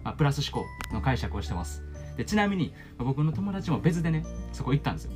[0.06, 1.82] まあ、プラス思考の解釈をしてます
[2.16, 5.10] でちなみに僕の友達も別でねそこ行ったんですよ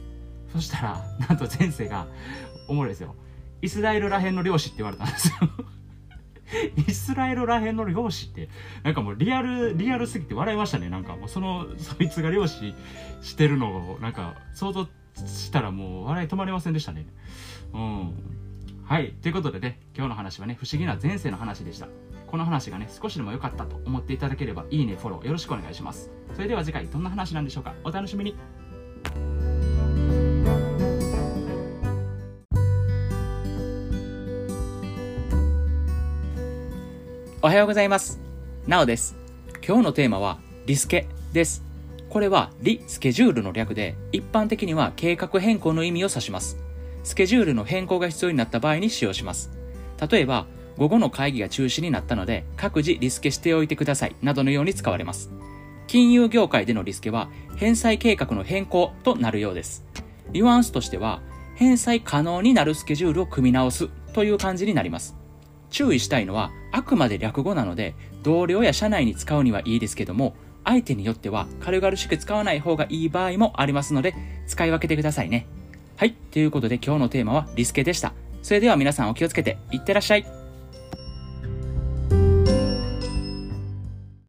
[0.53, 2.09] そしたら なんと前世が
[2.67, 3.15] おもろいですよ
[3.63, 5.35] イスラエルらへんの漁師って言われたんですよ
[6.89, 8.49] イスラエルらへんの漁師って、
[8.83, 10.91] なんかもうリアル、リアルすぎて笑いましたね。
[10.91, 12.75] なんかもうその、そいつが漁師
[13.23, 17.07] してるのを、なんか想像したらもう笑い止まりませんでしたね。
[17.73, 18.15] うん。
[18.85, 19.13] はい。
[19.23, 21.87] ということでね、今日の話はね、不思議な前世の話でした。
[22.31, 26.11] この話がね、少しでも良かったと思っていただければ、いいね、フォローよろしくお願いします。
[26.35, 27.75] それでは次回どんな話なんでしょうか？
[27.83, 28.37] お楽しみに。
[37.43, 38.21] おはようございます。
[38.67, 39.17] なおです。
[39.67, 41.65] 今日のテーマはリスケです。
[42.11, 46.59] これはリスケジュールの略で一般的には計画変更の意味を指します
[47.05, 49.49] スケジュールの変更が必要になった場合に使用します
[50.11, 50.47] 例えば
[50.81, 55.31] 午後の会議が中止になったので各自リスケしておいてくださいなどのように使われます。
[55.87, 59.85] 金融業界でのリスケは返済計画の変更となるようです。
[60.33, 61.21] ニュアンスとしては
[61.55, 65.15] 返済可能になるスケジュールを組み直すという感じになります。
[65.69, 74.15] 注意したいのはあくまで略語なので同僚や社内に使うにはいいですけども相手によっては軽々しく使わない方がいい場合もありますので
[74.47, 75.47] 使い分けてくださいね。
[75.99, 78.15] はいということで今日のテーマはリスケでした。
[78.41, 80.40] それでは皆さんお気をつけていってらっしゃい。